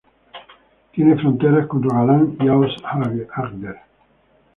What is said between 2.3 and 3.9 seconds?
y Aust-Agder.